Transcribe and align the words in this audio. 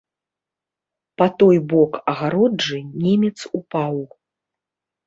Па 1.21 1.27
той 1.43 1.57
бок 1.75 1.91
агароджы 2.15 2.79
немец 3.07 3.37
упаў. 3.63 3.95